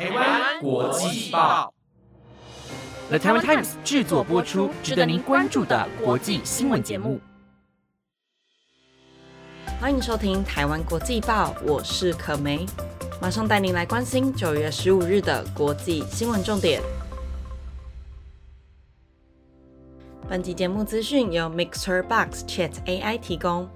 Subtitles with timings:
[0.00, 1.74] 台湾国际报
[3.10, 7.20] ，The Taiwan Times 制作播出，值得您关注的国际新闻节目。
[9.78, 12.64] 欢迎收听台湾国际报，我是可梅，
[13.20, 16.80] 马上带您来关心九月十五日的国际新闻重点。
[20.26, 23.68] 本集节目资讯由 Mixer Box Chat AI 提供。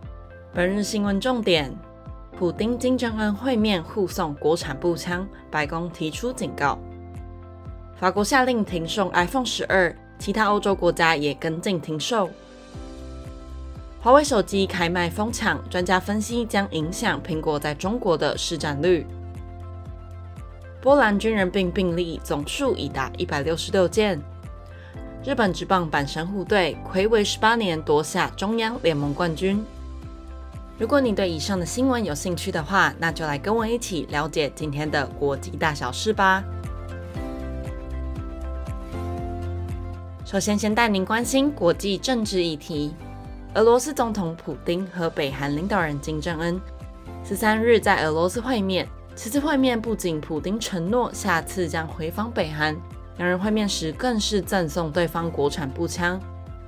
[0.54, 1.70] 本日新闻重点：
[2.36, 6.76] 普丁金正恩会面互送国产步枪，白宫提出警告。
[7.96, 12.28] 法国下令停售 iPhone 十二，其他欧洲国家也跟进停售。
[14.00, 19.06] 华为手机开卖疯抢，专家分析将影响苹果在中国的市占率。
[20.82, 24.20] 波兰军人病病例总数已达一百六十六件。
[25.24, 29.64] 日本职棒阪神虎队魁违十八年夺下中央联盟冠军。
[30.76, 36.42] 如果你对以上的新闻有兴趣的话，那就来跟我一起了解今天的国际大小事吧。
[40.24, 42.92] 首先，先带您关心国际政治议题。
[43.54, 46.60] 俄罗斯总统普京和北韩领导人金正恩
[47.22, 48.88] 十三日在俄罗斯会面。
[49.14, 52.76] 此次会面不仅普京承诺下次将回访北韩。
[53.18, 56.20] 两人会面时更是赠送对方国产步枪。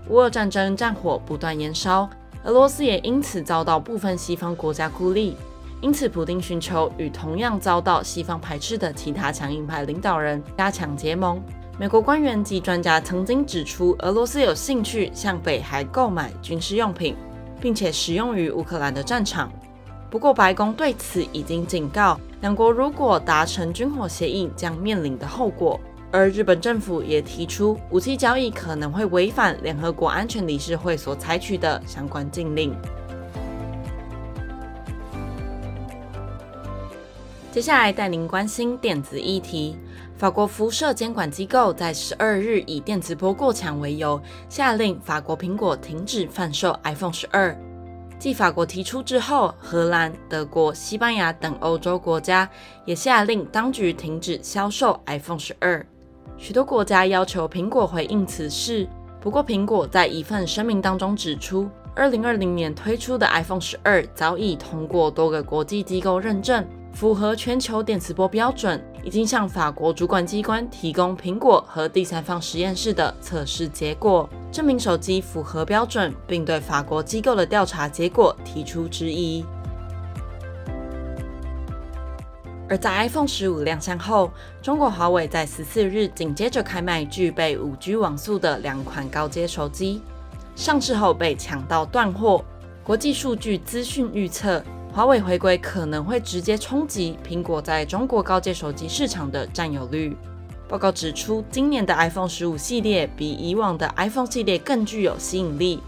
[0.08, 2.08] 乌俄战争战火不断延烧，
[2.46, 5.36] 俄罗斯也因此遭到部分西方国家孤立。
[5.80, 11.42] 因此，普京寻求与同样遭到西方排斥的其他强硬派领导人加强结盟。
[11.76, 17.16] 美国官员及专家曾经指出，俄罗斯有兴趣向北海购买军事用品，
[17.60, 19.52] 并且使用于乌克兰的战场。
[20.08, 25.78] 不过，白宫对此已经警告，两国如果达成军火协议，将面临的后果。
[26.16, 32.74] 而日本政府也提出，武器交易可能会违反联合国安全理事会所采取的相关禁令。
[37.52, 39.76] 接下来带您关心电子议题。
[40.16, 47.54] 法国辐射监管机构在十二日以电磁波过强为由，下令法国苹果停止贩售 iPhone 十二。
[48.18, 52.48] 继法国提出之后，荷兰、德国、西班牙等欧洲国家
[52.86, 55.86] 也下令当局停止销售 iPhone 十二。
[56.38, 58.86] 许多国家要求苹果回应此事，
[59.20, 79.42] 不过苹果在一份声明当中指出，2020年推出的 iPhone 12早已通过多个国际机构认证，符合全球电磁波标准，已经向法国主管机关提供苹果和第三方实验室的测试结果，证明手机符合标准，并对法国机构的调查结果提出质疑。
[82.68, 90.02] 而在 iPhone 十五亮相后，中国华为在十四日紧接着开卖具备五 G 网速的两款高阶手机，
[90.56, 92.44] 上市后被抢到断货。
[92.82, 94.62] 国际数据资讯预测，
[94.92, 100.16] 华为回归可能会直接冲击苹果在中国高阶手机市场的占有率。
[100.68, 105.80] 报告指出，今年的 iPhone 十五系列比以往的 iPhone 系列更具有吸引力，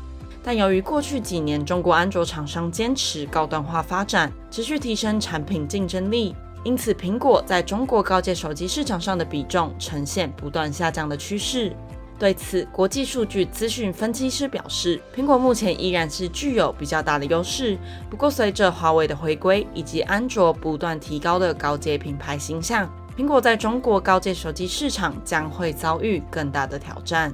[0.45, 6.37] 但由于过去几年中国安卓厂商坚持高端化发展，持续提升产品竞争力。
[6.65, 11.73] 因此，苹果在中国高阶手机市场上的比重呈现不断下降的趋势。
[12.19, 17.79] 对此，国际数据资讯分析师表示，苹果目前依然是具有比较大的优势。
[18.11, 27.33] 不过，随着华为的回归以及安卓不断提高的高阶品牌形象，苹果在中国高阶手机市场将会遭遇更大的挑战。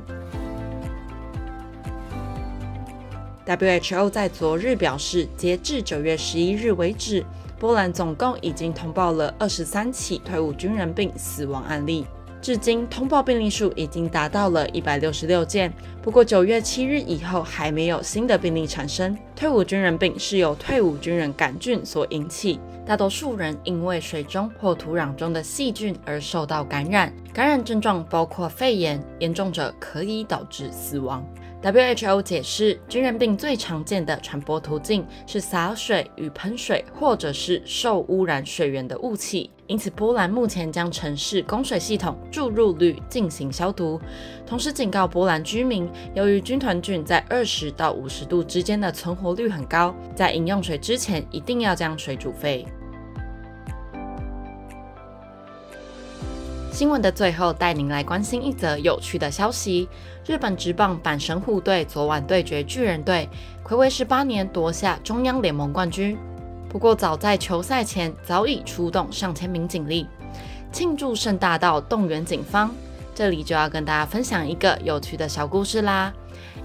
[3.46, 7.24] WHO 在昨日表示，截至九月十一日为止。
[7.64, 12.04] 波兰总共已经通报了二十三起退伍军人病死亡案例，
[12.42, 15.72] 至今通报病例数已经达到了一百六十六件。
[16.02, 19.16] 不过九月七日以后还没有新的病例产生。
[19.34, 31.24] 退伍军人病是由退伍军人杆菌所引起，大多数人因为水中或土壤中的细菌而受到感染，感染症状包括肺炎，严重者可以导致死亡。
[31.64, 39.50] WHO 解释，军人病最常见的传播途径是洒水与喷水，或者是受污染水源的雾气。
[39.66, 43.98] 因此，波兰目前将城市供水系统注入氯进行消毒，
[44.46, 52.66] 同时警告波兰居民，由于军团菌在二十到五十度之间的存活率很高，在饮用水之前一定要将水煮沸。
[56.74, 59.88] 新闻的最后，带您来关心一则有趣的消息：
[60.26, 63.28] 日本职棒阪神户队昨晚对决巨人队，
[63.64, 66.18] 暌违十八年夺下中央联盟冠军。
[66.68, 70.08] 不过，早在球赛前，早已出动上千名警力
[70.72, 72.68] 庆祝盛大到动员警方。
[73.14, 76.12] 这里就要跟大家分享一个有趣的小故事啦。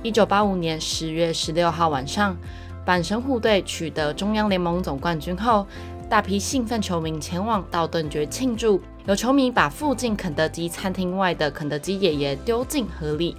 [0.02, 2.36] 一九八五年十月十六号晚上，
[2.84, 5.68] 阪神户队取得中央联盟总冠军后。
[6.10, 13.36] 大批兴奋球迷前往道顿崛庆祝，有球迷把附近肯德基餐厅外的肯德基爷爷丢进河里。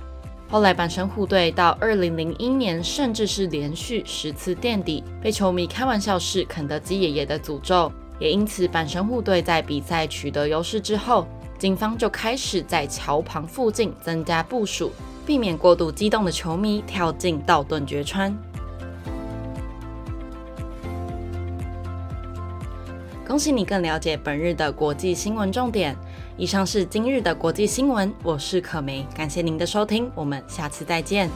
[0.49, 7.93] 后来，阪神虎队到二零零一年，甚至是连续十次垫底，被球迷开玩笑是肯德基爷爷的诅咒。
[8.19, 11.25] 也因此，阪神虎队在比赛取得优势之后，
[11.57, 14.91] 警方就开始在桥旁附近增加部署，
[15.25, 18.37] 避免过度激动的球迷跳进道顿崛川。
[23.31, 25.97] 恭喜你更了解本日的国际新闻重点。
[26.37, 31.31] 以上是今日的国际新闻，我是可梅，感谢您的收听，我们下次再见。